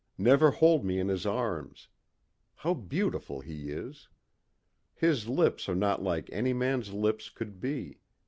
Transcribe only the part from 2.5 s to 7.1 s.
How beautiful he is. His lips are not like any man's